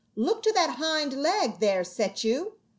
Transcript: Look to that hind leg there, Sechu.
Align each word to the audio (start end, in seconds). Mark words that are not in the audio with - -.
Look 0.15 0.41
to 0.41 0.51
that 0.53 0.77
hind 0.79 1.13
leg 1.13 1.59
there, 1.59 1.83
Sechu. 1.83 2.53